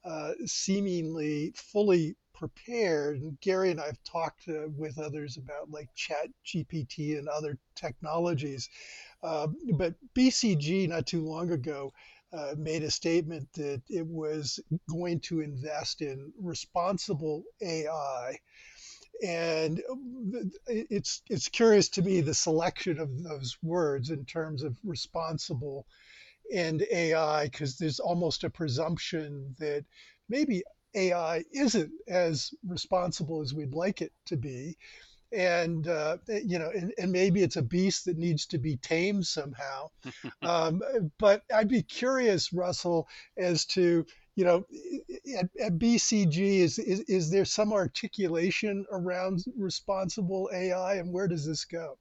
[0.04, 3.22] uh, seemingly fully prepared.
[3.22, 8.70] And Gary and I've talked uh, with others about like Chat GPT and other technologies.
[9.24, 11.94] Uh, but BCG not too long ago
[12.34, 14.60] uh, made a statement that it was
[14.90, 18.40] going to invest in responsible AI
[19.24, 24.76] and um, it's it's curious to me the selection of those words in terms of
[24.84, 25.86] responsible
[26.54, 29.86] and AI because there's almost a presumption that
[30.30, 30.64] maybe
[30.96, 34.78] AI isn't as responsible as we'd like it to be
[35.32, 39.26] and uh, you know and, and maybe it's a beast that needs to be tamed
[39.26, 39.90] somehow
[40.42, 40.82] um,
[41.18, 44.66] but I'd be curious, Russell, as to you know
[45.38, 51.46] at, at BCG is, is is there some articulation around responsible AI and where does
[51.46, 51.98] this go?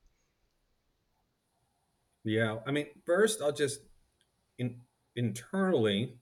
[2.25, 3.81] Yeah, I mean, first I'll just
[4.61, 4.77] in
[5.17, 6.17] internally,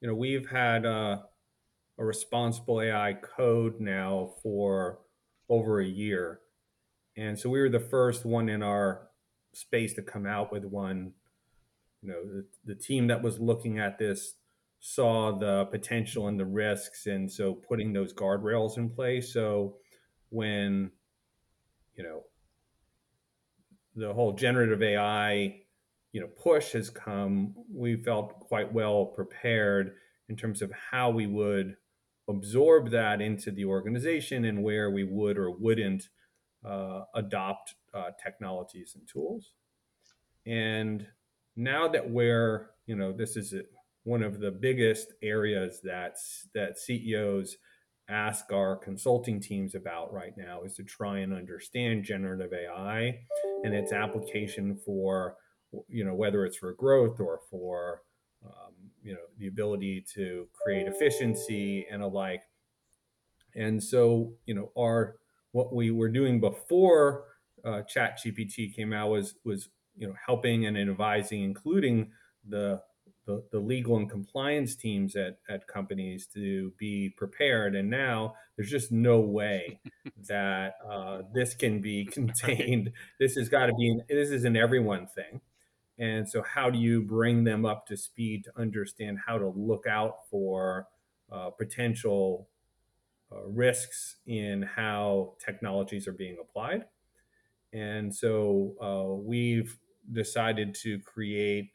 [0.00, 1.18] you know, we've had uh,
[1.98, 5.00] a responsible AI code now for
[5.50, 6.40] over a year,
[7.16, 9.08] And so we were the first one in our
[9.54, 11.12] space to come out with one.
[12.02, 14.34] You know, the, the team that was looking at this
[14.80, 19.32] saw the potential and the risks, and so putting those guardrails in place.
[19.34, 19.76] So
[20.30, 20.92] when
[21.96, 22.24] you know
[23.96, 25.61] the whole generative AI
[26.12, 29.94] you know push has come, we felt quite well prepared
[30.28, 31.76] in terms of how we would
[32.28, 36.08] absorb that into the organization and where we would or wouldn't
[36.64, 39.52] uh, adopt uh, technologies and tools.
[40.46, 41.06] And
[41.56, 43.54] now that we're, you know, this is
[44.04, 46.16] one of the biggest areas that
[46.54, 47.56] that CEOs
[48.08, 53.20] ask our consulting teams about right now is to try and understand generative AI
[53.64, 55.36] and its application for,
[55.88, 58.02] you know, whether it's for growth or for,
[58.44, 62.42] um, you know, the ability to create efficiency and alike.
[63.54, 65.16] And so, you know, our
[65.52, 67.24] what we were doing before
[67.64, 72.10] uh, Chat GPT came out was was you know helping and advising, including
[72.46, 72.80] the,
[73.26, 77.76] the the, legal and compliance teams at, at companies to be prepared.
[77.76, 79.80] And now there's just no way
[80.28, 82.92] that uh, this can be contained.
[83.20, 85.40] This has got to be this is an everyone thing.
[86.02, 89.86] And so, how do you bring them up to speed to understand how to look
[89.86, 90.88] out for
[91.30, 92.48] uh, potential
[93.32, 96.84] uh, risks in how technologies are being applied.
[97.72, 99.78] And so uh, we've
[100.12, 101.70] decided to create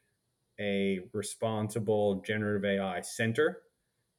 [0.60, 3.62] a responsible generative AI center.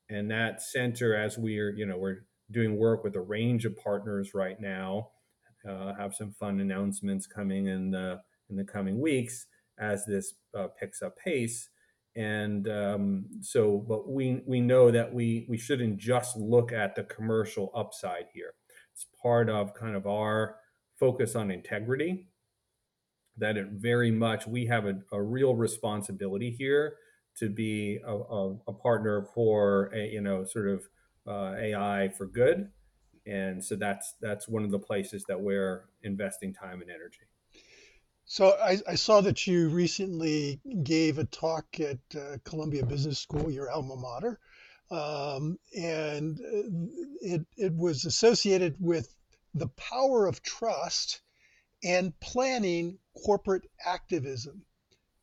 [0.09, 4.33] And that center, as we're, you know, we're doing work with a range of partners
[4.33, 5.11] right now,
[5.69, 9.45] uh, have some fun announcements coming in the in the coming weeks
[9.79, 11.69] as this uh, picks up pace.
[12.15, 17.03] And um, so but we we know that we we shouldn't just look at the
[17.03, 18.53] commercial upside here.
[18.93, 20.57] It's part of kind of our
[20.99, 22.27] focus on integrity
[23.37, 26.97] that it very much we have a, a real responsibility here
[27.37, 30.83] to be a, a, a partner for a, you know sort of
[31.27, 32.69] uh, ai for good.
[33.25, 37.27] And so that's that's one of the places that we're investing time and energy
[38.29, 43.49] so I, I, saw that you recently gave a talk at uh, Columbia Business School,
[43.49, 44.39] your alma mater,
[44.91, 46.61] um, and uh,
[47.21, 49.15] it, it was associated with
[49.55, 51.21] the power of trust
[51.83, 54.61] and planning corporate activism.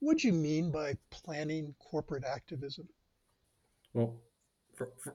[0.00, 2.88] What do you mean by planning corporate activism?
[3.94, 4.16] Well,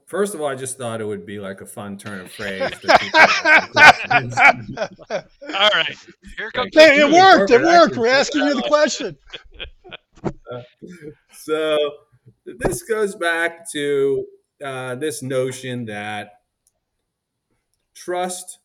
[0.06, 2.60] First of all, I just thought it would be like a fun turn of phrase.
[2.88, 2.90] all
[5.50, 5.96] right,
[6.36, 6.70] here comes.
[6.74, 7.50] Hey, it worked.
[7.50, 7.96] It worked.
[7.96, 9.16] We're asking you the question.
[10.24, 10.62] Uh,
[11.32, 11.78] so
[12.44, 14.24] this goes back to
[14.64, 16.40] uh, this notion that
[17.94, 18.58] trust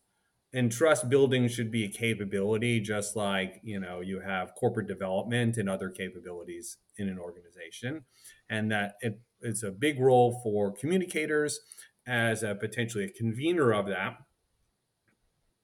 [0.58, 5.56] and trust building should be a capability, just like you know you have corporate development
[5.56, 8.04] and other capabilities in an organization,
[8.50, 11.60] and that it it's a big role for communicators
[12.08, 14.16] as a potentially a convener of that.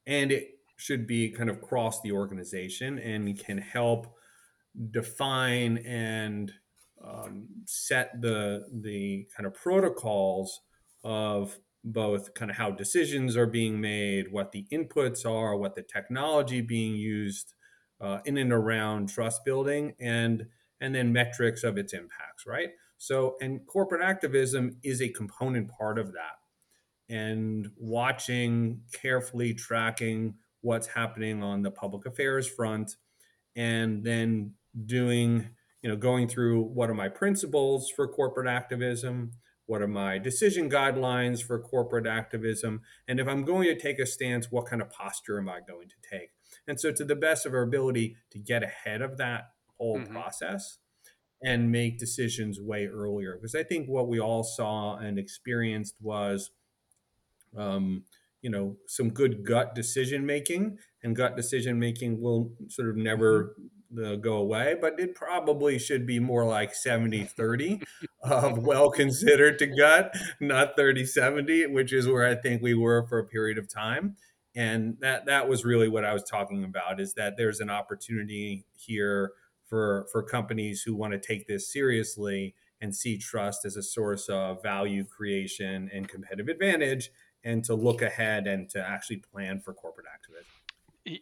[0.07, 4.15] And it should be kind of cross the organization and can help
[4.93, 6.53] define and
[7.05, 10.61] um, set the the kind of protocols
[11.03, 15.83] of both kind of how decisions are being made, what the inputs are, what the
[15.83, 17.53] technology being used
[18.01, 20.47] uh, in and around trust building, and
[20.81, 22.71] and then metrics of its impacts, right?
[22.97, 26.39] So, and corporate activism is a component part of that.
[27.09, 32.97] And watching, carefully tracking what's happening on the public affairs front,
[33.55, 34.55] and then
[34.87, 35.51] doing,
[35.83, 39.33] you know, going through what are my principles for corporate activism?
[39.67, 42.83] What are my decision guidelines for corporate activism?
[43.09, 45.89] And if I'm going to take a stance, what kind of posture am I going
[45.89, 46.31] to take?
[46.69, 49.45] And so, to the best of our ability to get ahead of that
[49.79, 50.13] whole mm-hmm.
[50.13, 50.79] process
[51.43, 53.37] and make decisions way earlier.
[53.37, 56.51] Because I think what we all saw and experienced was,
[57.57, 58.05] um,
[58.41, 63.45] you know, some good gut decision making, and gut decision making will sort of never
[63.45, 63.67] mm-hmm.
[64.03, 67.83] Uh, go away, but it probably should be more like 70 30
[68.23, 73.07] of well considered to gut, not 30 70, which is where I think we were
[73.07, 74.17] for a period of time.
[74.57, 78.65] And that that was really what I was talking about is that there's an opportunity
[78.77, 79.33] here
[79.69, 84.29] for for companies who want to take this seriously and see trust as a source
[84.29, 87.11] of value creation and competitive advantage
[87.43, 90.51] and to look ahead and to actually plan for corporate activism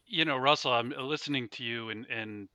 [0.06, 2.48] you know russell i'm listening to you and and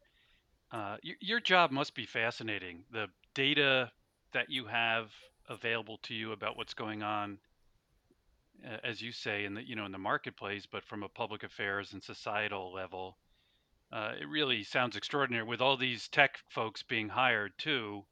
[0.72, 3.92] uh, your, job must be fascinating the data
[4.34, 5.12] that you have
[5.50, 7.40] available to you about what's going on
[8.66, 11.44] uh, as you say, in the you know in the marketplace, but from a public
[11.44, 13.18] affairs and societal level,
[13.92, 18.04] uh, it really sounds extraordinary with all these tech folks being hired too,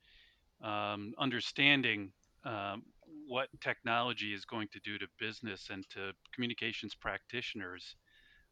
[0.62, 2.12] um, understanding
[2.44, 2.84] um,
[3.28, 7.96] what technology is going to do to business and to communications practitioners.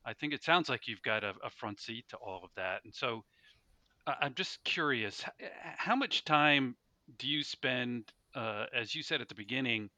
[0.05, 2.83] I think it sounds like you've got a, a front seat to all of that,
[2.83, 3.23] and so
[4.05, 5.23] I'm just curious,
[5.77, 6.75] how much time
[7.17, 9.89] do you spend, uh, as you said at the beginning,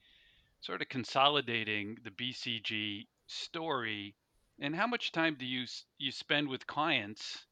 [0.62, 4.16] sort of consolidating the BCG story,
[4.60, 5.66] and how much time do you
[5.97, 7.45] you spend with clients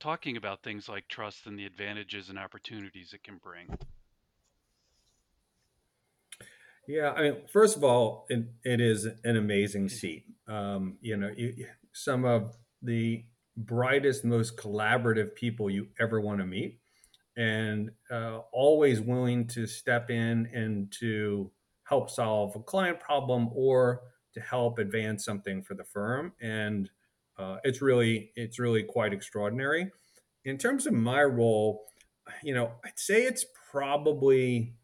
[0.00, 3.66] talking about things like trust and the advantages and opportunities it can bring?
[6.88, 10.24] Yeah, I mean, first of all, it, it is an amazing seat.
[10.48, 13.24] Um, you know, you, some of the
[13.56, 16.78] brightest, most collaborative people you ever want to meet,
[17.36, 21.50] and uh, always willing to step in and to
[21.84, 24.02] help solve a client problem or
[24.34, 26.32] to help advance something for the firm.
[26.40, 26.90] And
[27.38, 29.90] uh, it's really, it's really quite extraordinary.
[30.44, 31.84] In terms of my role,
[32.42, 34.74] you know, I'd say it's probably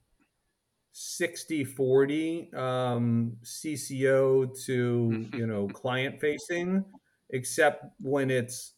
[0.93, 6.85] 60 40 um, CCO to you know client facing,
[7.31, 8.75] except when it's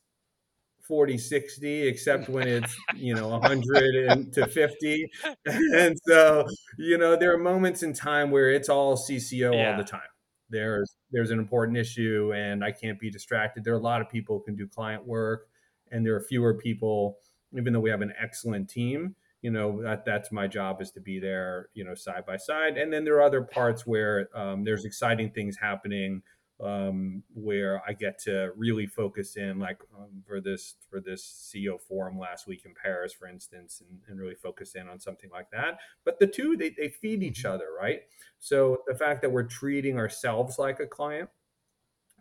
[0.83, 5.09] 40 60 except when it's you know 100 and to 50
[5.47, 6.45] and so
[6.79, 9.71] you know there are moments in time where it's all cco Yeah.
[9.73, 10.01] all the time.
[10.49, 13.63] There's there's an important issue and i can't be distracted.
[13.63, 15.47] There are a lot of people who can do client work
[15.93, 17.19] and there are fewer people
[17.57, 21.01] even though we have an excellent team you know that that's my job is to
[21.01, 22.77] be there you know side by side.
[22.77, 26.23] And then there are other parts where um, there's exciting things happening
[26.63, 31.81] um, where I get to really focus in, like um, for this for this CEO
[31.81, 35.51] forum last week in Paris, for instance, and, and really focus in on something like
[35.51, 35.79] that.
[36.05, 38.03] But the two they, they feed each other, right?
[38.39, 41.31] So the fact that we're treating ourselves like a client,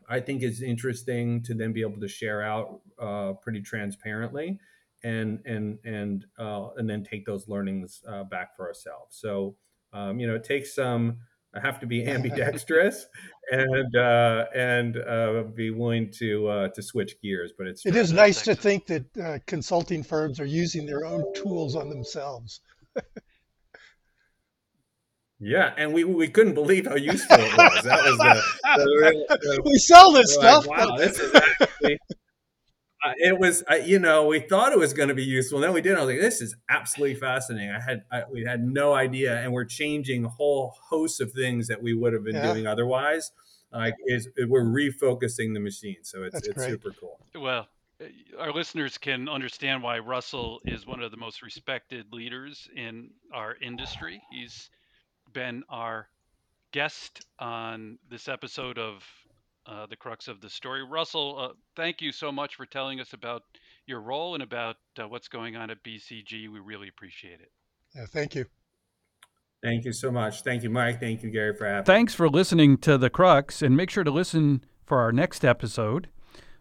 [0.07, 4.59] I think is interesting to then be able to share out uh, pretty transparently,
[5.03, 9.17] and and and uh, and then take those learnings uh, back for ourselves.
[9.17, 9.55] So
[9.93, 11.17] um, you know, it takes some.
[11.55, 13.07] I have to be ambidextrous
[13.51, 17.53] and uh, and uh, be willing to uh, to switch gears.
[17.57, 21.23] But it's It is nice to think that uh, consulting firms are using their own
[21.33, 22.61] tools on themselves.
[25.39, 27.83] yeah, and we we couldn't believe how useful it was.
[27.83, 28.43] That was the,
[28.77, 30.67] the the, we sell this we're like, stuff.
[30.67, 31.97] wow, but- this is actually.
[33.03, 35.57] Uh, it was, uh, you know, we thought it was going to be useful.
[35.59, 35.95] And then we did.
[35.95, 37.71] I was like, this is absolutely fascinating.
[37.71, 41.67] I had, I, we had no idea, and we're changing a whole host of things
[41.69, 42.51] that we would have been Yeah.
[42.53, 43.31] doing otherwise.
[43.71, 46.71] Like, is we're refocusing the machine, so it's That's it's great.
[46.71, 47.19] super cool.
[47.35, 47.67] Well,
[48.01, 48.05] uh,
[48.39, 53.55] our listeners can understand why Russell is one of the most respected leaders in our
[53.61, 54.23] industry.
[54.31, 54.71] He's
[55.31, 56.07] been our
[56.71, 59.03] guest on this episode of
[59.69, 60.83] uh, The Crux of the Story.
[60.83, 63.43] Russell, uh, thank you so much for telling us about
[63.85, 66.51] your role and about uh, what's going on at BCG.
[66.51, 67.51] We really appreciate it.
[67.95, 68.45] Yeah, thank you.
[69.61, 70.41] Thank you so much.
[70.41, 70.99] Thank you, Mike.
[70.99, 71.85] Thank you, Gary, for having.
[71.85, 76.07] Thanks for listening to The Crux, and make sure to listen for our next episode.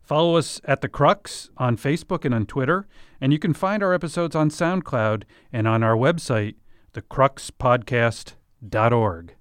[0.02, 2.88] Follow us at The Crux on Facebook and on Twitter,
[3.20, 6.54] and you can find our episodes on SoundCloud and on our website,
[6.94, 9.34] thecruxpodcast.org.